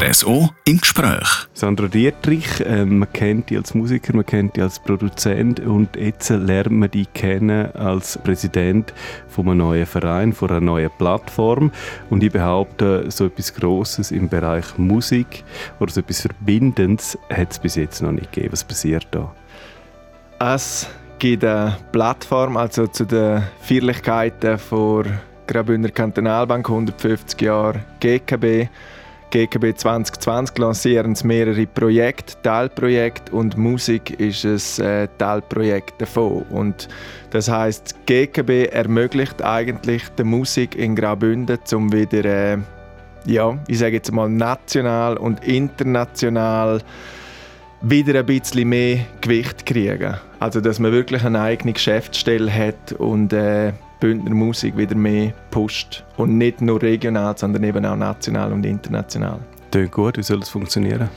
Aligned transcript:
RSO 0.00 0.50
im 0.64 0.78
Gespräch. 0.78 1.26
Sandra 1.54 1.88
Dietrich, 1.88 2.60
äh, 2.60 2.84
man 2.84 3.12
kennt 3.12 3.50
dich 3.50 3.58
als 3.58 3.74
Musiker, 3.74 4.14
man 4.14 4.24
kennt 4.24 4.54
dich 4.54 4.62
als 4.62 4.78
Produzent 4.78 5.58
und 5.58 5.96
jetzt 5.96 6.30
lernt 6.30 6.70
man 6.70 6.88
dich 6.88 7.12
kennen 7.14 7.74
als 7.74 8.16
Präsident 8.18 8.94
von 9.26 9.48
einem 9.48 9.58
neuen 9.58 9.86
Verein, 9.86 10.32
von 10.32 10.50
einer 10.50 10.60
neuen 10.60 10.90
Plattform. 10.98 11.72
Und 12.10 12.22
ich 12.22 12.30
behaupte, 12.30 13.10
so 13.10 13.26
etwas 13.26 13.52
Grosses 13.52 14.12
im 14.12 14.28
Bereich 14.28 14.78
Musik 14.78 15.42
oder 15.80 15.90
so 15.90 15.98
etwas 15.98 16.20
Verbindendes 16.20 17.18
hat 17.28 17.50
es 17.50 17.58
bis 17.58 17.74
jetzt 17.74 18.00
noch 18.00 18.12
nicht 18.12 18.30
gegeben. 18.30 18.52
Was 18.52 18.62
passiert 18.62 19.08
da? 19.10 19.34
Es 20.38 20.88
gibt 21.18 21.44
eine 21.44 21.76
Plattform, 21.90 22.56
also 22.56 22.86
zu 22.86 23.04
den 23.04 23.42
Feierlichkeiten 23.62 24.58
der 24.60 24.60
Graubündner 25.48 25.90
Kantonalbank 25.90 26.68
150 26.68 27.40
Jahre 27.40 27.80
GKB 27.98 28.68
GKB 29.30 29.76
2020 29.76 30.58
lancieren 30.58 31.14
mehrere 31.24 31.66
Projekte, 31.66 32.34
Teilprojekte 32.42 33.32
und 33.32 33.56
Musik 33.58 34.18
ist 34.18 34.44
ein 34.44 34.86
äh, 34.86 35.08
Teilprojekt 35.18 36.00
davon. 36.00 36.42
Und 36.50 36.88
das 37.30 37.50
heißt, 37.50 38.06
GKB 38.06 38.72
ermöglicht 38.72 39.42
eigentlich 39.42 40.04
die 40.18 40.24
Musik 40.24 40.76
in 40.76 40.96
Graubünden, 40.96 41.58
um 41.74 41.92
wieder, 41.92 42.24
äh, 42.24 42.58
ja, 43.26 43.58
ich 43.68 43.78
sage 43.78 43.96
jetzt 43.96 44.12
mal 44.12 44.30
national 44.30 45.18
und 45.18 45.44
international 45.44 46.80
wieder 47.82 48.18
ein 48.18 48.26
bisschen 48.26 48.68
mehr 48.68 49.00
Gewicht 49.20 49.66
kriegen. 49.66 50.16
Also 50.40 50.60
dass 50.60 50.78
man 50.78 50.92
wirklich 50.92 51.24
eine 51.24 51.40
eigene 51.40 51.74
Geschäftsstelle 51.74 52.52
hat 52.52 52.92
und 52.92 53.32
äh, 53.32 53.72
Bündner 54.00 54.34
Musik 54.34 54.76
wieder 54.76 54.94
mehr 54.94 55.32
pusht. 55.50 56.04
Und 56.16 56.38
nicht 56.38 56.60
nur 56.60 56.80
regional, 56.80 57.36
sondern 57.36 57.64
eben 57.64 57.84
auch 57.84 57.96
national 57.96 58.52
und 58.52 58.64
international. 58.64 59.40
Klingt 59.70 59.92
gut, 59.92 60.16
wie 60.16 60.22
soll 60.22 60.40
das 60.40 60.48
funktionieren? 60.48 61.08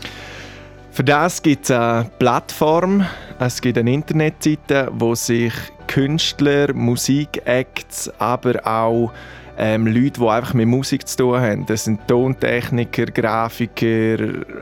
Für 0.91 1.05
das 1.05 1.41
gibt 1.41 1.65
es 1.65 1.71
eine 1.71 2.09
Plattform, 2.19 3.05
es 3.39 3.61
gibt 3.61 3.77
eine 3.77 3.93
Internetseite, 3.93 4.89
wo 4.91 5.15
sich 5.15 5.53
Künstler, 5.87 6.73
Musikacts, 6.73 8.11
aber 8.19 8.67
auch 8.67 9.13
ähm, 9.57 9.87
Leute, 9.87 10.19
die 10.19 10.27
einfach 10.27 10.53
mit 10.53 10.67
Musik 10.67 11.07
zu 11.07 11.17
tun 11.17 11.39
haben. 11.39 11.65
Das 11.65 11.85
sind 11.85 12.07
Tontechniker, 12.07 13.05
Grafiker, 13.05 14.17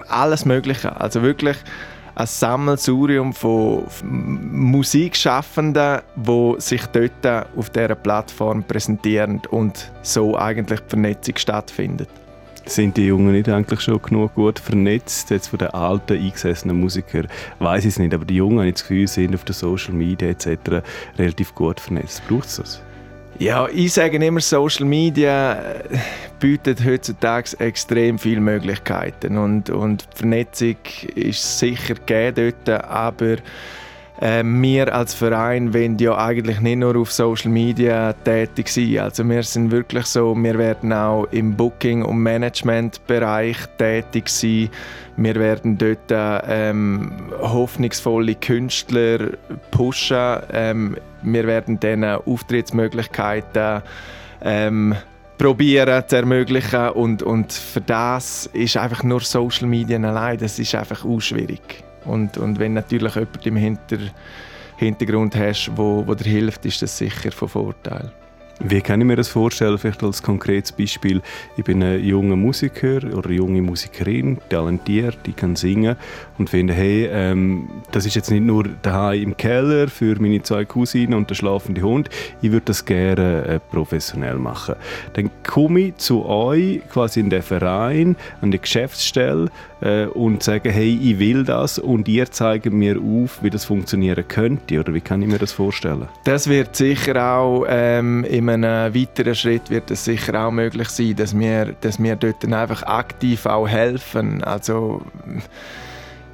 alles 0.08 0.46
Mögliche. 0.46 1.00
Also 1.00 1.22
wirklich 1.22 1.58
ein 2.20 2.28
Sammelsurium 2.28 3.32
von 3.32 3.86
Musikschaffenden, 4.04 6.02
die 6.18 6.56
sich 6.58 6.86
dort 6.88 7.48
auf 7.56 7.70
dieser 7.70 7.96
Plattform 7.96 8.62
präsentieren 8.64 9.42
und 9.52 9.90
so 10.02 10.38
eigentlich 10.38 10.82
die 10.82 10.90
Vernetzung 10.90 11.38
stattfindet. 11.38 12.10
Sind 12.66 12.98
die 12.98 13.06
Jungen 13.06 13.32
nicht 13.32 13.48
eigentlich 13.48 13.80
schon 13.80 14.02
genug 14.02 14.36
gut 14.36 14.60
vernetzt? 14.60 15.30
Jetzt 15.30 15.48
von 15.48 15.60
den 15.60 15.70
alten, 15.70 16.18
eingesessenen 16.18 16.78
Musikern 16.78 17.28
weiß 17.60 17.86
ich 17.86 17.94
es 17.94 18.00
nicht, 18.00 18.14
aber 18.14 18.26
die 18.26 18.36
Jungen, 18.36 18.60
habe 18.60 18.68
ich 18.68 18.74
das 18.74 18.84
Gefühl, 18.84 19.08
sind 19.08 19.34
auf 19.34 19.46
den 19.46 19.54
Social 19.54 19.94
Media 19.94 20.28
etc. 20.28 20.84
relativ 21.18 21.56
gut 21.56 21.80
vernetzt. 21.80 22.22
Braucht 22.28 22.48
es 22.48 22.58
das? 22.58 22.82
Ja, 23.40 23.70
ich 23.70 23.94
sage 23.94 24.18
immer, 24.18 24.42
Social 24.42 24.86
Media 24.86 25.54
äh, 25.54 25.98
bietet 26.42 26.84
heutzutage 26.84 27.58
extrem 27.60 28.20
viele 28.20 28.42
Möglichkeiten. 28.42 29.38
Und, 29.38 29.70
und 29.70 30.06
die 30.14 30.18
Vernetzung 30.18 30.76
ist 31.16 31.58
sicher 31.58 31.96
gegeben 31.96 32.54
dort, 32.66 32.84
aber 32.84 33.38
äh, 34.22 34.44
wir 34.44 34.94
als 34.94 35.14
Verein 35.14 35.74
wollen 35.74 35.98
ja 35.98 36.18
eigentlich 36.18 36.60
nicht 36.60 36.78
nur 36.78 36.96
auf 36.98 37.12
Social 37.12 37.52
Media 37.52 38.14
tätig 38.14 38.68
sein. 38.68 39.00
Also 39.00 39.28
wir 39.28 39.44
sind 39.44 39.72
wirklich 39.72 40.06
so, 40.06 40.36
wir 40.36 40.58
werden 40.58 40.92
auch 40.92 41.26
im 41.32 41.56
Booking- 41.56 42.04
und 42.04 42.22
Managementbereich 42.22 43.58
tätig 43.78 44.28
sein. 44.30 44.70
Wir 45.18 45.36
werden 45.36 45.78
dort 45.78 46.12
ähm, 46.12 47.12
hoffnungsvolle 47.42 48.36
Künstler 48.36 49.32
pushen. 49.72 50.40
Ähm, 50.52 50.98
wir 51.22 51.48
werden 51.48 51.80
denen 51.80 52.20
Auftrittsmöglichkeiten 52.26 53.82
ähm, 54.42 54.96
probieren 55.38 56.04
zu 56.08 56.18
ermöglichen 56.18 56.90
und, 56.90 57.24
und 57.24 57.54
für 57.54 57.82
das 57.82 58.50
ist 58.54 58.76
einfach 58.78 59.04
nur 59.04 59.22
Social 59.22 59.68
Media 59.68 59.98
allein, 59.98 60.38
das 60.38 60.60
ist 60.60 60.76
einfach 60.76 61.06
auch 61.06 61.20
schwierig. 61.20 61.84
Und, 62.06 62.38
und 62.38 62.60
wenn 62.60 62.74
natürlich 62.74 63.16
jemand 63.16 63.46
im 63.46 63.56
Hinter 63.56 63.98
Hintergrund 64.78 65.36
hast, 65.36 65.72
wo, 65.76 66.08
wo 66.08 66.16
dir 66.16 66.30
hilft, 66.30 66.66
ist 66.66 66.82
das 66.82 66.98
sicher 66.98 67.32
von 67.34 67.50
Vorteil. 67.50 68.14
Wie 68.62 68.82
kann 68.82 69.00
ich 69.00 69.08
mir 69.08 69.16
das 69.16 69.30
vorstellen? 69.30 69.78
Vielleicht 69.78 70.04
als 70.04 70.22
konkretes 70.22 70.74
Beispiel. 70.74 71.22
Ich 71.56 71.64
bin 71.64 71.82
ein 71.82 72.04
junger 72.04 72.36
Musiker 72.36 73.00
oder 73.16 73.32
junge 73.32 73.62
Musikerin, 73.62 74.38
talentiert, 74.50 75.18
ich 75.26 75.36
kann 75.38 75.56
singen 75.56 75.96
und 76.38 76.50
finde, 76.50 76.74
hey, 76.74 77.08
ähm, 77.10 77.70
das 77.92 78.06
ist 78.06 78.16
jetzt 78.16 78.30
nicht 78.30 78.44
nur 78.44 78.66
daheim 78.82 79.24
im 79.24 79.38
Keller 79.38 79.88
für 79.88 80.20
meine 80.20 80.44
zwei 80.44 80.66
Cousinen 80.66 81.14
und 81.14 81.30
der 81.30 81.36
schlafende 81.36 81.82
Hund. 81.84 82.10
Ich 82.42 82.52
würde 82.52 82.66
das 82.66 82.84
gerne 82.84 83.46
äh, 83.46 83.60
professionell 83.72 84.36
machen. 84.36 84.76
Dann 85.14 85.30
komme 85.48 85.80
ich 85.80 85.96
zu 85.96 86.26
euch 86.26 86.82
quasi 86.92 87.22
in 87.22 87.30
den 87.30 87.42
Verein, 87.42 88.18
an 88.42 88.52
die 88.52 88.60
Geschäftsstelle 88.60 89.50
äh, 89.80 90.06
und 90.06 90.44
sage, 90.44 90.70
hey, 90.70 91.00
ich 91.02 91.20
will 91.20 91.46
das 91.46 91.80
und 91.80 92.10
ihr 92.10 92.30
zeigt 92.30 92.72
mir 92.72 92.98
auf, 93.00 93.42
wie 93.42 93.50
das 93.50 93.64
funktionieren 93.64 94.28
könnte. 94.28 94.82
Oder 94.82 94.94
wie 94.94 95.02
kann 95.02 95.22
ich 95.22 95.30
mir 95.30 95.40
das 95.40 95.54
vorstellen? 95.54 96.10
Das 96.26 96.50
wird 96.50 96.76
sicher 96.76 97.38
auch 97.38 97.66
ähm, 97.70 98.26
im 98.26 98.49
einem 98.50 98.94
weiteren 98.94 99.36
Schritt 99.36 99.70
wird 99.70 99.90
es 99.92 100.06
sicher 100.06 100.46
auch 100.46 100.52
möglich 100.52 100.90
sein, 100.90 101.16
dass 101.16 101.38
wir, 101.38 101.74
dass 101.82 102.02
wir 102.02 102.16
dort 102.16 102.46
einfach 102.46 102.84
aktiv 102.84 103.46
auch 103.46 103.68
helfen. 103.68 104.44
Also, 104.44 105.02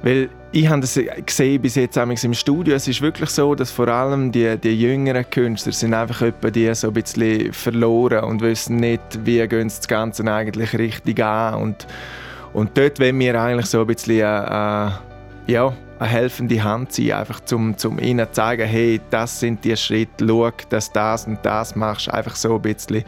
weil 0.02 0.28
ich 0.52 0.68
habe 0.68 0.80
das 0.80 0.98
gesehen 1.26 1.60
bis 1.60 1.74
jetzt 1.74 1.96
im 1.96 2.34
Studio. 2.34 2.74
Es 2.74 2.88
ist 2.88 3.02
wirklich 3.02 3.30
so, 3.30 3.54
dass 3.54 3.70
vor 3.70 3.88
allem 3.88 4.32
die, 4.32 4.56
die 4.56 4.80
jüngeren 4.80 5.28
Künstler 5.28 5.72
sind 5.72 5.94
einfach 5.94 6.22
etwa 6.22 6.50
die 6.50 6.74
so 6.74 6.88
ein 6.88 6.94
bisschen 6.94 7.52
verloren 7.52 8.24
und 8.24 8.40
wissen 8.40 8.76
nicht, 8.76 9.02
wie 9.24 9.46
gehen 9.48 9.68
sie 9.68 9.78
das 9.78 9.88
Ganze 9.88 10.24
eigentlich 10.32 10.72
richtig 10.78 11.22
an. 11.22 11.60
Und, 11.60 11.86
und 12.52 12.76
dort 12.76 13.00
wollen 13.00 13.18
wir 13.18 13.40
eigentlich 13.40 13.66
so 13.66 13.80
ein 13.80 13.86
bisschen 13.86 14.20
äh, 14.20 14.86
äh, 14.86 14.90
ja, 15.48 15.72
eine 15.98 16.08
helfende 16.08 16.62
Hand 16.62 16.92
sein, 16.92 17.12
einfach 17.12 17.40
zum, 17.40 17.76
zum 17.76 17.98
ihnen 17.98 18.26
zu 18.26 18.32
zeigen, 18.32 18.66
hey, 18.66 19.00
das 19.10 19.40
sind 19.40 19.64
die 19.64 19.76
Schritte, 19.76 20.26
schau, 20.26 20.50
dass 20.68 20.92
das 20.92 21.26
und 21.26 21.38
das 21.42 21.76
machst, 21.76 22.10
einfach 22.10 22.36
so 22.36 22.56
ein 22.56 22.62
bisschen, 22.62 23.04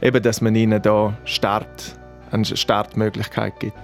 eben, 0.00 0.22
dass 0.22 0.40
man 0.40 0.54
ihnen 0.54 0.80
da 0.82 1.14
Start, 1.24 1.96
eine 2.30 2.44
Startmöglichkeit 2.44 3.58
gibt. 3.60 3.78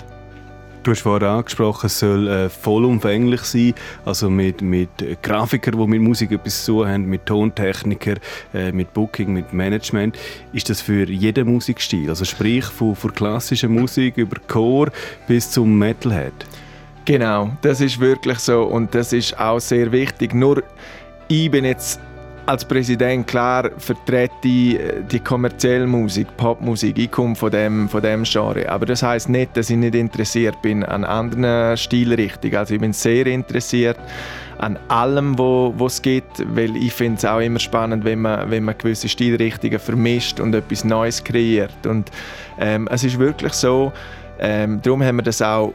Du 0.85 0.93
hast 0.93 1.03
vorhin 1.03 1.29
angesprochen, 1.29 1.87
es 1.87 1.99
soll 1.99 2.29
äh, 2.29 2.49
vollumfänglich 2.49 3.43
sein, 3.43 3.75
also 4.05 4.31
mit, 4.31 4.63
mit 4.63 4.89
Grafikern, 5.23 5.79
die 5.79 5.87
mit 5.87 6.01
Musik 6.01 6.31
etwas 6.33 6.65
zu 6.65 6.87
haben, 6.87 7.05
mit 7.07 7.27
Tontechnikern, 7.27 8.19
äh, 8.55 8.73
mit 8.73 8.95
Booking, 8.95 9.33
mit 9.33 9.53
Management. 9.53 10.19
Ist 10.53 10.71
das 10.71 10.81
für 10.81 11.05
jeden 11.11 11.53
Musikstil? 11.53 12.09
Also 12.09 12.25
sprich 12.25 12.65
von, 12.65 12.95
von 12.95 13.13
klassischer 13.13 13.69
Musik 13.69 14.17
über 14.17 14.37
Chor 14.47 14.89
bis 15.27 15.51
zum 15.51 15.77
Metalhead? 15.79 16.33
Genau, 17.09 17.51
das 17.63 17.81
ist 17.81 17.99
wirklich 18.01 18.39
so 18.39 18.65
und 18.65 18.95
das 18.95 19.15
ist 19.15 19.41
auch 19.41 19.61
sehr 19.61 19.91
wichtig. 19.93 20.35
Nur 20.35 20.63
ich 21.27 21.51
bin 21.51 21.65
jetzt 21.65 21.99
als 22.45 22.67
Präsident 22.67 23.27
klar 23.27 23.71
vertrete 23.79 24.47
äh, 24.47 25.03
die 25.11 25.19
kommerzielle 25.19 25.87
Musik, 25.87 26.27
Popmusik. 26.37 26.99
Ich 26.99 27.11
komme 27.11 27.35
von 27.35 27.51
dem, 27.51 27.89
von 27.89 28.03
dem 28.03 28.25
Genre. 28.25 28.69
Aber 28.69 28.85
das 28.85 29.03
heißt 29.03 29.31
nicht, 29.31 29.57
dass 29.57 29.71
ich 29.71 29.79
nicht 29.79 29.95
interessiert 29.95 30.61
bin 30.61 30.85
an 30.85 31.03
anderen 31.03 31.79
Stilrichtungen. 31.79 32.57
Also 32.57 32.75
ich 32.75 32.81
bin 32.83 32.93
sehr 32.93 33.27
interessiert 33.27 33.97
an 34.59 34.79
allem, 34.89 35.39
wo 35.39 35.73
es 35.87 36.03
gibt, 36.03 36.45
weil 36.55 36.77
ich 36.77 36.93
finde 36.93 37.17
es 37.17 37.25
auch 37.25 37.41
immer 37.41 37.59
spannend, 37.59 38.05
wenn 38.05 38.21
man, 38.21 38.51
wenn 38.51 38.65
man 38.65 38.77
gewisse 38.77 39.09
Stilrichtungen 39.09 39.79
vermischt 39.79 40.41
und 40.41 40.55
etwas 40.55 40.85
Neues 40.85 41.25
kreiert. 41.25 41.87
Und 41.87 42.11
ähm, 42.61 42.87
es 42.93 43.03
ist 43.03 43.19
wirklich 43.19 43.55
so, 43.55 43.95
ähm, 44.41 44.83
darum 44.83 45.03
haben 45.03 45.17
wir 45.17 45.23
das 45.23 45.41
auch 45.41 45.73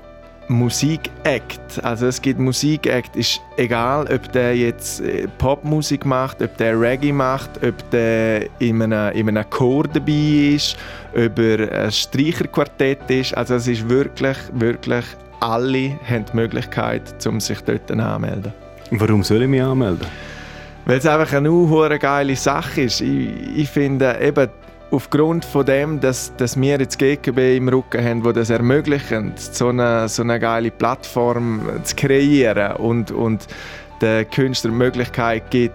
Musikact. 0.47 1.83
Also 1.83 2.07
es 2.07 2.21
gibt 2.21 2.39
Musikact, 2.39 3.15
ist 3.15 3.41
egal, 3.57 4.07
ob 4.13 4.31
der 4.31 4.55
jetzt 4.55 5.01
äh, 5.01 5.27
Popmusik 5.37 6.05
macht, 6.05 6.41
ob 6.41 6.55
der 6.57 6.79
Reggae 6.79 7.11
macht, 7.11 7.63
ob 7.63 7.89
der 7.91 8.47
in 8.59 8.81
einem, 8.81 9.13
in 9.15 9.29
einem 9.29 9.49
Chor 9.49 9.85
dabei 9.87 10.55
ist, 10.55 10.77
ob 11.13 11.39
er 11.39 11.85
ein 11.85 11.91
Streicherquartett 11.91 13.09
ist. 13.09 13.35
Also 13.35 13.55
es 13.55 13.67
ist 13.67 13.87
wirklich, 13.89 14.37
wirklich, 14.53 15.05
alle 15.39 15.97
haben 16.09 16.25
die 16.31 16.35
Möglichkeit, 16.35 17.25
um 17.25 17.39
sich 17.39 17.61
dort 17.61 17.91
anzumelden. 17.91 18.53
Warum 18.91 19.23
soll 19.23 19.43
ich 19.43 19.47
mich 19.47 19.61
anmelden? 19.61 20.07
Weil 20.85 20.97
es 20.97 21.05
einfach 21.05 21.31
eine 21.33 21.51
unhure 21.51 21.97
geile 21.97 22.35
Sache 22.35 22.81
ist. 22.81 23.01
Ich, 23.01 23.29
ich 23.55 23.69
finde 23.69 24.17
eben, 24.21 24.49
aufgrund 24.93 25.43
von 25.43 25.65
dem, 25.65 25.99
dass, 25.99 26.35
dass 26.37 26.59
wir 26.59 26.79
jetzt 26.79 26.99
GKB 26.99 27.57
im 27.57 27.67
Rücken 27.67 28.03
haben, 28.03 28.23
wo 28.23 28.31
das 28.31 28.51
ermöglichen, 28.51 29.33
so 29.35 29.69
eine, 29.69 30.07
so 30.07 30.21
eine 30.21 30.39
geile 30.39 30.69
Plattform 30.69 31.61
zu 31.83 31.95
kreieren 31.95 32.75
und, 32.77 33.11
und 33.11 33.47
den 34.01 34.29
Künstlern 34.29 34.73
die 34.73 34.77
Möglichkeit 34.77 35.49
gibt, 35.49 35.73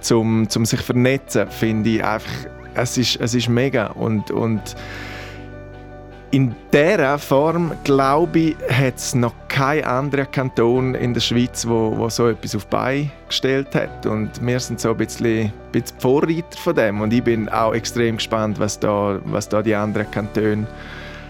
zum, 0.00 0.48
zum 0.48 0.64
sich 0.64 0.80
vernetzen, 0.80 1.48
finde 1.50 1.90
ich 1.90 2.04
einfach, 2.04 2.30
es 2.74 2.96
ist, 2.96 3.20
es 3.20 3.34
ist 3.34 3.48
mega. 3.48 3.88
Und, 3.88 4.30
und 4.30 4.76
in 6.30 6.54
dieser 6.72 7.18
Form, 7.18 7.72
glaube 7.82 8.38
ich, 8.38 8.56
hat 8.70 8.96
es 8.96 9.14
noch 9.14 9.34
kein 9.52 9.84
anderer 9.84 10.24
Kanton 10.24 10.94
in 10.94 11.12
der 11.12 11.20
Schweiz, 11.20 11.66
wo, 11.68 11.94
wo 11.96 12.08
so 12.08 12.28
etwas 12.28 12.56
auf 12.56 12.66
Bein 12.68 13.10
gestellt 13.28 13.74
hat. 13.74 14.06
Und 14.06 14.30
wir 14.44 14.58
sind 14.58 14.80
so 14.80 14.90
ein 14.90 14.96
bisschen, 14.96 15.26
ein 15.26 15.52
bisschen 15.70 15.98
Vorreiter 16.00 16.56
von 16.56 16.74
dem. 16.74 17.00
Und 17.02 17.12
ich 17.12 17.22
bin 17.22 17.50
auch 17.50 17.74
extrem 17.74 18.16
gespannt, 18.16 18.58
was 18.58 18.80
da, 18.80 19.20
was 19.26 19.48
da 19.48 19.60
die 19.60 19.74
anderen 19.74 20.10
Kantone, 20.10 20.66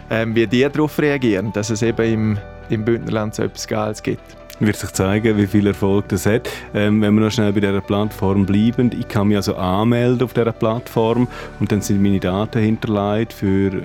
ähm, 0.08 0.36
wie 0.36 0.46
die 0.46 0.62
darauf 0.62 0.98
reagieren, 1.00 1.52
dass 1.52 1.70
es 1.70 1.82
eben 1.82 2.12
im, 2.12 2.38
im 2.70 2.84
Bündnerland 2.84 3.34
so 3.34 3.42
etwas 3.42 3.66
Geiles 3.66 4.02
gibt 4.02 4.36
wird 4.60 4.76
sich 4.76 4.92
zeigen, 4.92 5.36
wie 5.38 5.48
viel 5.48 5.66
Erfolg 5.66 6.06
das 6.08 6.24
hat. 6.24 6.48
Ähm, 6.72 7.02
wenn 7.02 7.14
wir 7.14 7.22
noch 7.22 7.32
schnell 7.32 7.52
bei 7.52 7.58
dieser 7.58 7.80
Plattform 7.80 8.46
bleiben, 8.46 8.92
ich 8.96 9.08
kann 9.08 9.26
mich 9.26 9.36
also 9.36 9.56
anmelden 9.56 10.22
auf 10.22 10.34
dieser 10.34 10.52
Plattform 10.52 11.26
und 11.58 11.72
dann 11.72 11.80
sind 11.80 12.00
meine 12.00 12.20
Daten 12.20 12.62
hinterlegt. 12.62 13.32
Für 13.32 13.72
äh, 13.72 13.80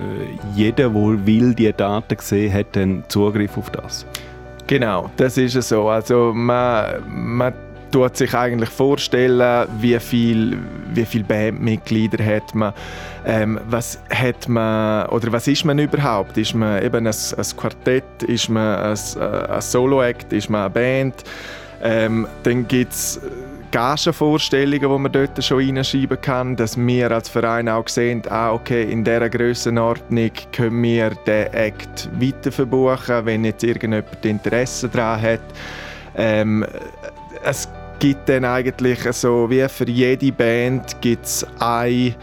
jeden, 0.54 0.76
der 0.76 0.94
will 0.94 1.54
die 1.54 1.72
Daten 1.72 2.16
sehen, 2.20 2.52
hat 2.52 2.76
dann 2.76 3.02
Zugriff 3.08 3.58
auf 3.58 3.70
das. 3.70 4.06
Genau, 4.68 5.10
das 5.16 5.38
ist 5.38 5.54
es 5.54 5.70
so. 5.70 5.88
Also 5.88 6.32
man, 6.34 7.02
man 7.08 7.54
tut 7.90 8.18
sich 8.18 8.34
eigentlich 8.34 8.68
vorstellen, 8.68 9.66
wie 9.80 9.98
viel, 9.98 10.58
wie 10.92 11.06
viel 11.06 11.24
Bandmitglieder 11.24 12.22
hat 12.22 12.54
man, 12.54 12.74
ähm, 13.24 13.58
was 13.70 13.98
hat 14.10 14.46
man 14.46 15.06
oder 15.06 15.32
was 15.32 15.48
ist 15.48 15.64
man 15.64 15.78
überhaupt? 15.78 16.36
Ist 16.36 16.54
man 16.54 16.82
eben 16.82 17.06
ein, 17.06 17.14
ein 17.14 17.56
Quartett, 17.56 18.22
ist 18.26 18.50
man 18.50 18.78
ein, 18.78 19.22
ein 19.48 19.60
Solo-Act, 19.62 20.34
ist 20.34 20.50
man 20.50 20.60
eine 20.60 20.70
Band? 20.70 21.14
Ähm, 21.82 22.26
dann 22.42 22.68
gibt 22.68 22.92
es 22.92 23.20
Gagenvorstellungen, 23.70 24.80
die 24.80 24.98
man 24.98 25.12
dort 25.12 25.44
schon 25.44 25.58
reinschreiben 25.58 26.20
kann, 26.20 26.56
dass 26.56 26.76
wir 26.76 27.10
als 27.10 27.28
Verein 27.28 27.68
auch 27.68 27.88
sehen, 27.88 28.22
ah, 28.30 28.52
okay, 28.52 28.90
in 28.90 29.04
dieser 29.04 29.28
Grössenordnung 29.28 30.30
können 30.52 30.82
wir 30.82 31.10
den 31.10 31.52
Act 31.52 32.08
weiter 32.20 32.50
verbuchen, 32.50 33.26
wenn 33.26 33.44
jetzt 33.44 33.64
irgendjemand 33.64 34.24
Interesse 34.24 34.88
daran 34.88 35.22
hat. 35.22 35.40
Ähm, 36.16 36.64
es 37.44 37.68
gibt 37.98 38.28
dann 38.28 38.44
eigentlich 38.44 39.00
so 39.12 39.50
wie 39.50 39.68
für 39.68 39.88
jede 39.88 40.32
Band 40.32 41.00
gibt's 41.00 41.46
eine 41.58 42.14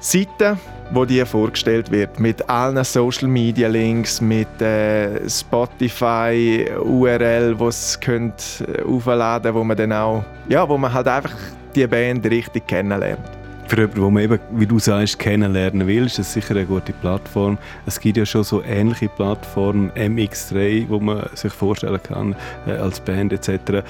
Seite, 0.00 0.58
wo 0.92 1.04
die 1.04 1.24
vorgestellt 1.24 1.90
wird 1.90 2.18
mit 2.18 2.48
allen 2.48 2.82
Social 2.84 3.28
Media 3.28 3.68
Links, 3.68 4.20
mit 4.20 4.60
äh, 4.60 5.28
Spotify 5.28 6.66
URL, 6.82 7.58
wo 7.58 7.68
es 7.68 7.98
könnt 8.00 8.64
äh, 8.66 8.82
aufladen, 8.82 9.54
wo 9.54 9.64
man 9.64 9.76
dann 9.76 9.92
auch, 9.92 10.24
ja, 10.48 10.68
wo 10.68 10.76
man 10.76 10.92
halt 10.92 11.08
einfach 11.08 11.34
die 11.74 11.86
Band 11.86 12.26
richtig 12.26 12.66
kennenlernt. 12.66 13.20
Für 13.68 13.76
jemanden, 13.76 14.00
den 14.02 14.14
man 14.14 14.22
eben, 14.24 14.38
wie 14.50 14.66
du 14.66 14.80
sagst, 14.80 15.16
kennenlernen 15.20 15.86
will, 15.86 16.06
ist 16.06 16.18
das 16.18 16.32
sicher 16.32 16.56
eine 16.56 16.66
gute 16.66 16.92
Plattform. 16.92 17.56
Es 17.86 18.00
gibt 18.00 18.16
ja 18.16 18.26
schon 18.26 18.42
so 18.42 18.64
ähnliche 18.64 19.08
Plattformen, 19.08 19.92
MX3, 19.92 20.88
wo 20.88 20.98
man 20.98 21.28
sich 21.34 21.52
vorstellen 21.52 22.02
kann 22.02 22.34
äh, 22.66 22.72
als 22.72 22.98
Band 22.98 23.32
etc 23.32 23.84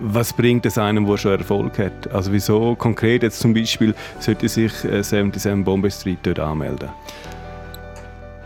was 0.00 0.32
bringt 0.32 0.66
es 0.66 0.78
einem, 0.78 1.06
der 1.06 1.16
schon 1.16 1.38
Erfolg 1.38 1.78
hat? 1.78 2.12
Also 2.12 2.32
wieso 2.32 2.74
konkret 2.74 3.22
jetzt 3.22 3.40
zum 3.40 3.54
Beispiel 3.54 3.94
sollte 4.18 4.48
sich 4.48 4.72
äh, 4.84 5.02
77 5.02 5.64
Bombay 5.64 5.90
Street 5.90 6.18
dort 6.22 6.40
anmelden? 6.40 6.88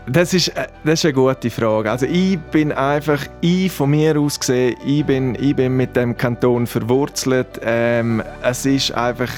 Das 0.09 0.33
ist, 0.33 0.49
äh, 0.49 0.67
das 0.83 0.99
ist 0.99 1.05
eine 1.05 1.13
gute 1.13 1.49
Frage. 1.49 1.91
Also 1.91 2.05
ich 2.05 2.39
bin 2.39 2.71
einfach, 2.71 3.25
ich 3.41 3.71
von 3.71 3.89
mir 3.91 4.17
aus 4.17 4.39
gesehen, 4.39 4.75
ich 4.85 5.05
bin, 5.05 5.35
ich 5.35 5.55
bin 5.55 5.75
mit 5.75 5.95
dem 5.95 6.15
Kanton 6.15 6.65
verwurzelt. 6.65 7.59
Ähm, 7.61 8.23
es 8.41 8.65
ist 8.65 8.91
einfach, 8.91 9.31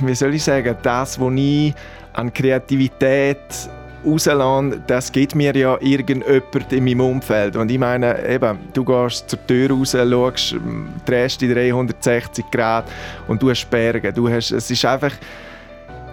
wie 0.00 0.14
soll 0.14 0.34
ich 0.34 0.44
sagen, 0.44 0.76
das, 0.82 1.20
was 1.20 1.32
ich 1.36 1.74
an 2.14 2.32
Kreativität 2.32 3.38
rauslassen, 4.04 4.82
das 4.86 5.10
gibt 5.12 5.34
mir 5.34 5.54
ja 5.56 5.78
irgendjemand 5.80 6.72
in 6.72 6.84
meinem 6.84 7.00
Umfeld. 7.00 7.56
Und 7.56 7.70
ich 7.70 7.78
meine, 7.78 8.28
eben, 8.28 8.58
du 8.72 8.84
gehst 8.84 9.28
zur 9.30 9.46
Tür 9.46 9.70
raus, 9.70 9.92
schaust, 9.92 10.56
drehst 11.04 11.40
die 11.40 11.52
360 11.52 12.50
Grad 12.50 12.84
und 13.26 13.42
du 13.42 13.50
hast 13.50 13.68
Berge. 13.70 14.12
Du 14.12 14.28
hast, 14.28 14.50
es 14.50 14.70
ist 14.70 14.84
einfach, 14.84 15.12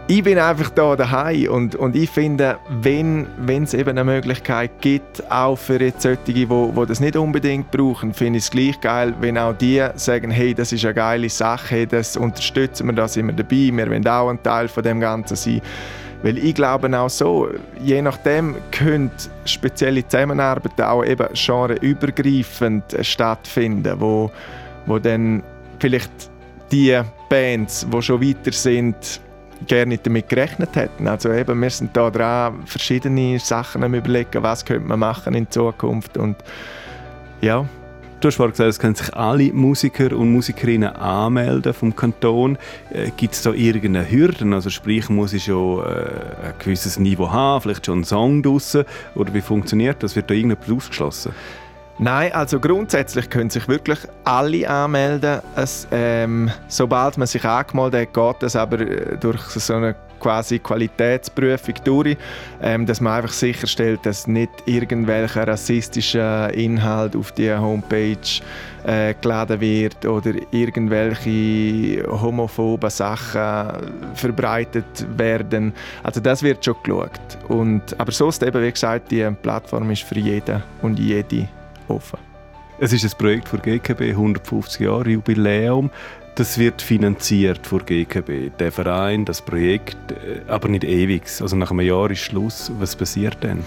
ich 0.07 0.23
bin 0.23 0.37
einfach 0.37 0.69
da 0.69 0.95
daheim 0.95 1.49
und, 1.49 1.75
und 1.75 1.95
ich 1.95 2.11
finde, 2.11 2.57
wenn 2.69 3.27
es 3.63 3.73
eben 3.73 3.89
eine 3.89 4.03
Möglichkeit 4.03 4.69
gibt, 4.79 5.31
auch 5.31 5.55
für 5.55 5.81
jetzt 5.81 6.03
solche, 6.03 6.19
die, 6.27 6.45
die 6.45 6.85
das 6.87 6.99
nicht 6.99 7.15
unbedingt 7.15 7.71
brauchen, 7.71 8.13
finde 8.13 8.37
ich 8.37 8.45
es 8.45 8.51
gleich 8.51 8.79
geil, 8.79 9.15
wenn 9.19 9.35
auch 9.35 9.53
die 9.53 9.83
sagen, 9.95 10.29
hey, 10.29 10.53
das 10.53 10.71
ist 10.71 10.85
eine 10.85 10.93
geile 10.93 11.27
Sache, 11.27 11.87
das 11.87 12.17
unterstützen 12.17 12.85
wir, 12.85 12.93
da 12.93 13.07
sind 13.07 13.25
wir 13.25 13.33
dabei, 13.33 13.71
wir 13.75 13.89
wollen 13.89 14.07
auch 14.07 14.29
ein 14.29 14.43
Teil 14.43 14.67
von 14.67 14.83
dem 14.83 14.99
Ganzen 14.99 15.35
sein. 15.35 15.61
Weil 16.25 16.39
ich 16.39 16.55
glaube 16.55 16.99
auch 16.99 17.07
so, 17.07 17.49
je 17.83 18.01
nachdem 18.01 18.55
könnte 18.71 19.29
spezielle 19.45 20.07
Zusammenarbeit 20.07 20.81
auch 20.81 21.05
eben 21.05 21.27
genreübergreifend 21.35 22.83
stattfinden, 23.01 24.01
wo, 24.01 24.31
wo 24.87 24.97
dann 24.97 25.43
vielleicht 25.77 26.11
die 26.71 26.99
Bands, 27.29 27.85
die 27.93 28.01
schon 28.01 28.23
weiter 28.23 28.51
sind, 28.51 29.21
gerne 29.67 29.89
nicht 29.89 30.07
damit 30.07 30.27
gerechnet 30.27 30.75
hätten. 30.75 31.07
Also 31.07 31.31
eben, 31.31 31.61
wir 31.61 31.69
sind 31.69 31.95
da 31.95 32.09
dran, 32.09 32.65
verschiedene 32.65 33.37
Sachen 33.37 33.83
am 33.83 33.93
überlegen, 33.93 34.41
was 34.41 34.65
könnte 34.65 34.87
man 34.87 34.97
machen 34.97 35.35
in 35.35 35.51
Zukunft 35.51 36.17
und 36.17 36.37
ja, 37.39 37.69
Du 38.25 38.29
hast 38.29 38.39
gesagt, 38.39 38.59
es 38.59 38.79
können 38.79 38.95
sich 38.95 39.13
alle 39.13 39.53
Musiker 39.53 40.11
und 40.17 40.31
Musikerinnen 40.31 40.95
anmelden 40.95 41.75
vom 41.75 41.95
Kanton. 41.95 42.57
Äh, 42.89 43.11
Gibt 43.15 43.35
es 43.35 43.43
da 43.43 43.51
irgendeine 43.51 44.09
Hürden? 44.09 44.51
Also 44.51 44.71
sprich, 44.71 45.09
muss 45.09 45.31
ich 45.33 45.43
schon 45.43 45.85
äh, 45.85 46.47
ein 46.47 46.53
gewisses 46.57 46.97
Niveau 46.97 47.29
haben, 47.29 47.61
vielleicht 47.61 47.85
schon 47.85 47.99
einen 47.99 48.03
Song 48.03 48.41
draussen? 48.41 48.85
Oder 49.13 49.31
wie 49.35 49.41
funktioniert 49.41 50.01
das? 50.01 50.15
Wird 50.15 50.31
da 50.31 50.33
irgendetwas 50.33 50.71
ausgeschlossen? 50.71 51.33
Nein, 51.99 52.31
also 52.33 52.59
grundsätzlich 52.59 53.29
können 53.29 53.51
sich 53.51 53.67
wirklich 53.67 53.99
alle 54.23 54.67
anmelden. 54.67 55.41
Es, 55.55 55.87
ähm, 55.91 56.49
sobald 56.67 57.19
man 57.19 57.27
sich 57.27 57.45
angemeldet 57.45 58.07
hat, 58.07 58.13
geht 58.15 58.41
das 58.41 58.55
aber 58.55 58.79
äh, 58.79 59.17
durch 59.19 59.39
so 59.41 59.75
eine 59.75 59.95
quasi 60.19 60.59
Qualitätsprüfung 60.59 61.75
durch, 61.83 62.17
ähm, 62.61 62.85
dass 62.85 63.01
man 63.01 63.13
einfach 63.13 63.33
sicherstellt, 63.33 64.01
dass 64.03 64.27
nicht 64.27 64.49
irgendwelcher 64.65 65.47
rassistischer 65.47 66.53
Inhalt 66.53 67.15
auf 67.15 67.31
die 67.31 67.53
Homepage 67.53 68.17
äh, 68.85 69.13
geladen 69.21 69.59
wird 69.61 70.05
oder 70.05 70.33
irgendwelche 70.51 72.05
homophoben 72.07 72.89
Sachen 72.89 73.91
verbreitet 74.13 75.05
werden. 75.17 75.73
Also 76.03 76.19
das 76.19 76.43
wird 76.43 76.63
schon 76.63 76.75
geschaut. 76.83 77.37
Und, 77.47 77.99
aber 77.99 78.11
sonst 78.11 78.43
eben, 78.43 78.61
wie 78.61 78.71
gesagt, 78.71 79.11
die 79.11 79.29
Plattform 79.41 79.89
ist 79.91 80.03
für 80.03 80.19
jeden 80.19 80.61
und 80.81 80.99
jede 80.99 81.47
offen. 81.87 82.19
Es 82.77 82.91
ist 82.91 83.05
ein 83.05 83.17
Projekt 83.17 83.47
für 83.47 83.57
GKB, 83.57 84.11
150 84.11 84.81
Jahre 84.81 85.09
Jubiläum. 85.09 85.89
Das 86.35 86.57
wird 86.57 86.81
finanziert 86.81 87.65
von 87.65 87.85
GKB, 87.85 88.51
der 88.59 88.69
Verein, 88.69 89.23
das 89.23 89.41
Projekt, 89.41 90.11
äh, 90.11 90.41
aber 90.49 90.67
nicht 90.67 90.83
ewig. 90.83 91.23
Also 91.39 91.55
nach 91.55 91.71
einem 91.71 91.79
Jahr 91.79 92.11
ist 92.11 92.19
Schluss. 92.19 92.69
Was 92.77 92.93
passiert 92.93 93.37
dann? 93.39 93.63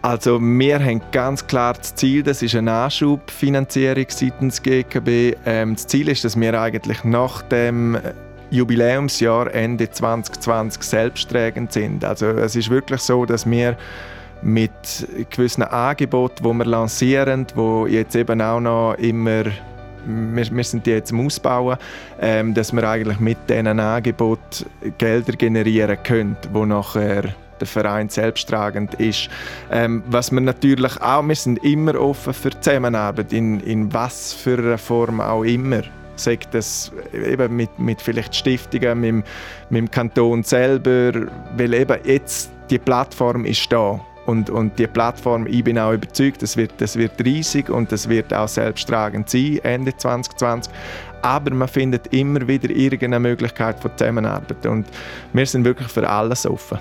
Also 0.00 0.40
wir 0.40 0.78
haben 0.78 1.02
ganz 1.10 1.44
klar 1.44 1.74
das 1.74 1.96
Ziel, 1.96 2.22
das 2.22 2.40
ist 2.40 2.54
eine 2.54 2.72
Anschubfinanzierung 2.72 4.06
seitens 4.08 4.62
GKB. 4.62 5.36
Ähm, 5.44 5.74
das 5.74 5.88
Ziel 5.88 6.08
ist, 6.08 6.24
dass 6.24 6.38
wir 6.38 6.60
eigentlich 6.60 7.02
nach 7.02 7.42
dem 7.42 7.98
Jubiläumsjahr 8.50 9.52
Ende 9.52 9.90
2020 9.90 10.80
selbsttragend 10.84 11.72
sind. 11.72 12.04
Also 12.04 12.26
es 12.26 12.54
ist 12.54 12.70
wirklich 12.70 13.00
so, 13.00 13.26
dass 13.26 13.50
wir 13.50 13.76
mit 14.42 14.70
gewissen 15.30 15.64
Angeboten, 15.64 16.44
die 16.44 16.58
wir 16.58 16.64
lancieren, 16.64 17.46
wo 17.56 17.88
jetzt 17.88 18.14
eben 18.14 18.40
auch 18.40 18.60
noch 18.60 18.94
immer 18.94 19.46
wir, 20.06 20.50
wir 20.50 20.64
sind 20.64 20.86
die 20.86 20.90
jetzt 20.90 21.12
am 21.12 21.26
Ausbauen, 21.26 21.76
ähm, 22.20 22.54
dass 22.54 22.72
wir 22.72 22.88
eigentlich 22.88 23.20
mit 23.20 23.38
diesen 23.48 23.66
Angeboten 23.66 24.66
Gelder 24.98 25.32
generieren 25.32 25.98
können, 26.02 26.36
wo 26.52 26.64
nachher 26.64 27.34
der 27.60 27.66
Verein 27.66 28.08
selbsttragend 28.08 28.94
ist. 28.94 29.28
Ähm, 29.70 30.02
was 30.06 30.30
wir 30.30 30.40
natürlich 30.40 31.00
auch, 31.00 31.26
wir 31.26 31.34
sind 31.34 31.62
immer 31.64 31.98
offen 31.98 32.34
für 32.34 32.50
Zusammenarbeit, 32.50 33.32
in, 33.32 33.60
in 33.60 33.92
was 33.92 34.32
für 34.32 34.58
einer 34.58 34.78
Form 34.78 35.20
auch 35.20 35.44
immer. 35.44 35.82
Sagt 36.16 36.54
das 36.54 36.92
eben 37.12 37.56
mit, 37.56 37.78
mit 37.78 38.00
vielleicht 38.00 38.34
Stiftungen, 38.34 39.00
mit, 39.00 39.26
mit 39.70 39.78
dem 39.78 39.90
Kanton 39.90 40.42
selber, 40.42 41.12
weil 41.56 41.74
eben 41.74 41.98
jetzt 42.04 42.50
die 42.70 42.78
Plattform 42.78 43.44
ist 43.44 43.70
da 43.70 44.00
und, 44.26 44.50
und 44.50 44.78
die 44.78 44.86
Plattform, 44.86 45.46
ich 45.46 45.64
bin 45.64 45.78
auch 45.78 45.92
überzeugt, 45.92 46.42
das 46.42 46.56
wird, 46.56 46.72
das 46.78 46.96
wird 46.96 47.24
riesig 47.24 47.70
und 47.70 47.90
das 47.92 48.08
wird 48.08 48.34
auch 48.34 48.48
selbsttragend 48.48 49.30
sein, 49.30 49.60
Ende 49.62 49.96
2020. 49.96 50.72
Aber 51.22 51.54
man 51.54 51.68
findet 51.68 52.12
immer 52.12 52.46
wieder 52.46 52.70
irgendeine 52.70 53.20
Möglichkeit 53.20 53.80
von 53.80 53.90
Zusammenarbeit. 53.96 54.66
Und 54.66 54.86
wir 55.32 55.46
sind 55.46 55.64
wirklich 55.64 55.88
für 55.88 56.08
alles 56.08 56.46
offen. 56.46 56.78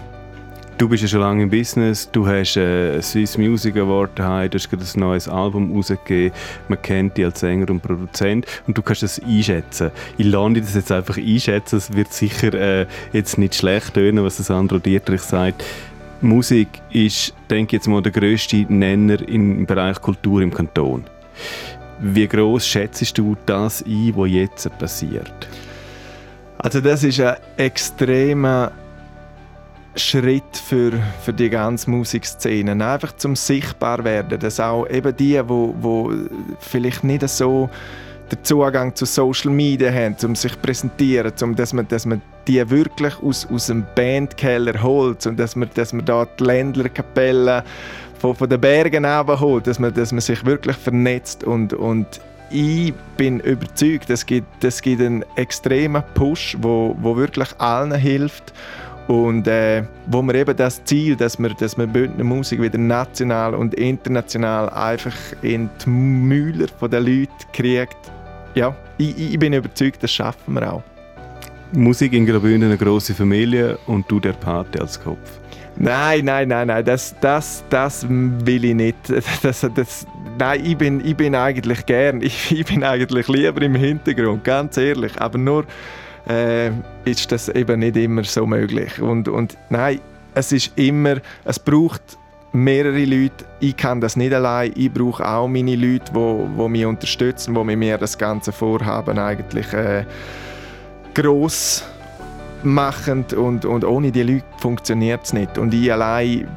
Du 0.77 0.89
bist 0.89 1.03
ja 1.03 1.07
schon 1.07 1.21
lange 1.21 1.43
im 1.43 1.49
Business, 1.49 2.09
du 2.11 2.27
hast 2.27 2.57
einen 2.57 3.01
Swiss 3.01 3.37
Music 3.37 3.77
Award 3.77 4.19
daheim, 4.19 4.49
du 4.49 4.57
hast 4.57 4.69
gerade 4.69 4.83
ein 4.83 4.99
neues 4.99 5.29
Album 5.29 5.73
rausgegeben, 5.73 6.37
man 6.67 6.81
kennt 6.81 7.17
dich 7.17 7.23
als 7.23 7.39
Sänger 7.39 7.69
und 7.69 7.81
Produzent 7.81 8.45
und 8.67 8.77
du 8.77 8.81
kannst 8.81 9.01
das 9.01 9.21
einschätzen. 9.23 9.91
Ich 10.17 10.25
lerne 10.25 10.59
das 10.59 10.75
jetzt 10.75 10.91
einfach 10.91 11.17
einschätzen, 11.17 11.77
es 11.77 11.93
wird 11.93 12.11
sicher 12.11 12.53
äh, 12.53 12.87
jetzt 13.13 13.37
nicht 13.37 13.55
schlecht 13.55 13.93
tönen, 13.93 14.25
was 14.25 14.35
das 14.35 14.47
Sandro 14.47 14.79
Dietrich 14.79 15.21
sagt 15.21 15.63
Musik 16.25 16.81
ist, 16.91 17.33
denke 17.49 17.75
ich 17.75 17.79
jetzt 17.79 17.87
mal, 17.87 18.01
der 18.01 18.11
grösste 18.11 18.65
Nenner 18.67 19.21
im 19.29 19.65
Bereich 19.65 20.01
Kultur 20.01 20.41
im 20.41 20.51
Kanton. 20.51 21.05
Wie 22.01 22.27
groß 22.27 22.67
schätzt 22.67 23.17
du 23.17 23.37
das 23.45 23.83
ein, 23.85 24.11
was 24.15 24.29
jetzt 24.29 24.77
passiert? 24.77 25.47
Also 26.57 26.81
das 26.81 27.03
ist 27.03 27.19
ein 27.21 27.35
extremer 27.57 28.71
Schritt 29.95 30.57
für, 30.57 30.93
für 31.21 31.31
die 31.31 31.49
ganze 31.49 31.89
Musikszene. 31.89 32.71
Einfach 32.71 33.15
zum 33.15 33.35
sichtbar 33.35 34.03
werden, 34.03 34.39
dass 34.39 34.59
auch 34.59 34.87
eben 34.89 35.15
die, 35.15 35.39
wo, 35.47 35.75
wo 35.79 36.11
vielleicht 36.59 37.03
nicht 37.03 37.27
so 37.29 37.69
den 38.31 38.43
Zugang 38.43 38.95
zu 38.95 39.05
Social 39.05 39.51
Media 39.51 39.91
haben, 39.91 40.15
um 40.23 40.35
sich 40.35 40.53
zu 40.53 40.59
präsentieren, 40.59 41.31
um, 41.41 41.55
dass, 41.55 41.73
man, 41.73 41.87
dass 41.87 42.05
man 42.05 42.21
die 42.47 42.67
wirklich 42.69 43.13
aus, 43.21 43.47
aus 43.51 43.67
dem 43.67 43.85
Bandkeller 43.95 44.81
holt 44.81 45.25
und 45.25 45.39
dass 45.39 45.55
man, 45.55 45.69
dass 45.73 45.93
man 45.93 46.05
da 46.05 46.27
die 46.39 46.43
Ländlerkapellen 46.43 47.63
von, 48.19 48.35
von 48.35 48.49
den 48.49 48.61
Bergen 48.61 49.05
holt, 49.05 49.67
dass 49.67 49.79
man, 49.79 49.93
dass 49.93 50.11
man 50.11 50.21
sich 50.21 50.45
wirklich 50.45 50.75
vernetzt 50.75 51.43
und, 51.43 51.73
und 51.73 52.21
ich 52.51 52.93
bin 53.17 53.39
überzeugt, 53.39 54.09
es 54.09 54.25
gibt, 54.25 54.63
es 54.63 54.81
gibt 54.81 55.01
einen 55.01 55.25
extremen 55.35 56.03
Push, 56.13 56.57
wo, 56.61 56.95
wo 56.99 57.15
wirklich 57.15 57.49
allen 57.59 57.93
hilft 57.93 58.53
und 59.07 59.47
äh, 59.47 59.83
wo 60.07 60.21
wir 60.21 60.35
eben 60.35 60.55
das 60.55 60.83
Ziel, 60.83 61.15
dass 61.15 61.37
wir, 61.39 61.49
dass 61.49 61.77
wir 61.77 61.87
Bündner 61.87 62.23
Musik 62.23 62.61
wieder 62.61 62.77
national 62.77 63.53
und 63.53 63.73
international 63.75 64.69
einfach 64.69 65.15
in 65.41 65.69
die 65.83 65.89
Mühler 65.89 66.67
der 66.81 67.01
Leute 67.01 67.31
kriegt, 67.53 67.97
ja, 68.55 68.75
ich, 68.97 69.33
ich 69.33 69.39
bin 69.39 69.53
überzeugt, 69.53 70.01
das 70.01 70.11
schaffen 70.11 70.53
wir 70.55 70.73
auch. 70.73 70.83
Musik 71.73 72.13
in 72.13 72.25
Graubünden 72.25 72.69
eine 72.69 72.77
große 72.77 73.13
Familie 73.13 73.77
und 73.87 74.09
du 74.09 74.19
der 74.19 74.33
Pate 74.33 74.81
als 74.81 75.01
Kopf. 75.01 75.39
Nein, 75.77 76.23
nein, 76.23 76.47
nein, 76.47 76.67
nein, 76.67 76.85
das, 76.85 77.13
das, 77.19 77.63
das 77.69 78.05
will 78.09 78.63
ich 78.63 78.75
nicht. 78.75 78.95
Das, 79.41 79.67
das, 79.75 80.07
nein, 80.39 80.61
ich 80.63 80.77
bin, 80.77 81.05
ich 81.05 81.17
bin 81.17 81.35
eigentlich 81.35 81.85
gern, 81.85 82.21
ich, 82.21 82.51
ich 82.51 82.65
bin 82.65 82.83
eigentlich 82.83 83.27
lieber 83.27 83.61
im 83.61 83.75
Hintergrund, 83.75 84.43
ganz 84.43 84.77
ehrlich. 84.77 85.19
Aber 85.19 85.37
nur 85.37 85.65
äh, 86.29 86.71
ist 87.03 87.31
das 87.31 87.49
eben 87.49 87.79
nicht 87.79 87.97
immer 87.97 88.23
so 88.23 88.47
möglich. 88.47 89.01
Und, 89.01 89.27
und 89.27 89.57
nein, 89.69 89.99
es 90.33 90.51
ist 90.51 90.71
immer, 90.77 91.17
es 91.43 91.59
braucht 91.59 92.17
mehrere 92.55 93.05
Leute. 93.05 93.45
Ich 93.59 93.75
kann 93.75 94.01
das 94.01 94.15
nicht 94.15 94.33
allein. 94.33 94.71
Ich 94.75 94.91
brauche 94.91 95.27
auch 95.27 95.47
meine 95.47 95.75
Leute, 95.75 96.11
die, 96.13 96.47
die 96.57 96.69
mich 96.69 96.85
unterstützen, 96.85 97.53
die 97.53 97.63
mit 97.63 97.77
mir 97.77 97.97
das 97.97 98.17
ganze 98.17 98.51
Vorhaben 98.51 99.19
eigentlich 99.19 99.71
äh, 99.73 100.05
gross 101.13 101.83
machen. 102.63 103.25
Und, 103.35 103.65
und 103.65 103.83
ohne 103.83 104.11
die 104.11 104.23
Leute 104.23 104.45
funktioniert 104.57 105.23
es 105.23 105.33
nicht. 105.33 105.57
Und 105.57 105.73
ich 105.73 105.91
allein, 105.91 106.47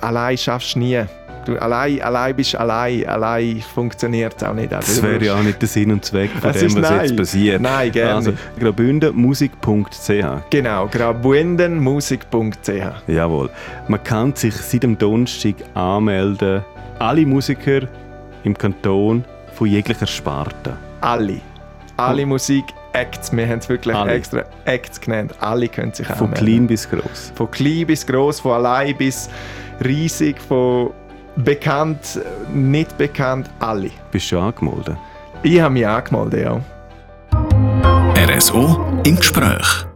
allein 0.00 0.36
schaffst 0.36 0.74
du 0.74 0.80
nie. 0.80 1.04
Du 1.44 1.60
allein, 1.60 2.00
allein 2.00 2.34
bist 2.34 2.54
allein, 2.56 3.06
allein 3.06 3.60
funktioniert 3.60 4.34
es 4.36 4.42
auch 4.42 4.54
nicht. 4.54 4.72
Also, 4.72 5.02
das 5.02 5.02
wäre 5.02 5.24
ja 5.24 5.34
auch 5.34 5.42
nicht 5.42 5.60
der 5.60 5.68
Sinn 5.68 5.92
und 5.92 6.04
Zweck 6.04 6.30
von 6.30 6.52
dem, 6.52 6.62
was 6.62 6.74
nein. 6.90 7.00
jetzt 7.02 7.16
passiert. 7.16 7.60
Nein, 7.60 7.92
gerne. 7.92 8.14
Also, 8.14 8.32
graubündenmusik.ch 8.58 10.24
Genau, 10.50 10.88
graubündenmusik.ch 10.88 13.08
Jawohl. 13.08 13.50
Man 13.88 14.02
kann 14.02 14.34
sich 14.34 14.54
seit 14.54 14.82
dem 14.82 14.96
Donnerstag 14.98 15.54
anmelden. 15.74 16.62
Alle 16.98 17.26
Musiker 17.26 17.82
im 18.44 18.56
Kanton 18.56 19.24
von 19.54 19.66
jeglicher 19.66 20.06
Sparte. 20.06 20.76
Alle. 21.00 21.40
Alle 21.96 22.26
Musik 22.26 22.64
Acts. 22.92 23.32
Wir 23.36 23.48
haben 23.48 23.58
es 23.58 23.68
wirklich 23.68 23.94
Alle. 23.94 24.12
extra 24.12 24.44
Acts 24.64 25.00
genannt. 25.00 25.34
Alle 25.40 25.68
können 25.68 25.92
sich 25.92 26.06
Von 26.06 26.28
anmelden. 26.28 26.46
klein 26.46 26.66
bis 26.66 26.88
groß. 26.88 27.32
Von 27.34 27.50
klein 27.50 27.86
bis 27.86 28.06
groß, 28.06 28.40
von 28.40 28.52
allein 28.52 28.96
bis 28.96 29.28
riesig, 29.84 30.40
von 30.40 30.90
bekannt, 31.36 32.20
nicht 32.52 32.96
bekannt, 32.98 33.50
alle. 33.58 33.90
Bist 34.10 34.30
du 34.32 34.38
angemeldet? 34.38 34.96
Ich 35.42 35.60
habe 35.60 35.74
mich 35.74 35.86
angemeldet, 35.86 36.44
ja. 36.44 36.60
RSO 38.36 39.02
im 39.04 39.16
Gespräch. 39.16 39.86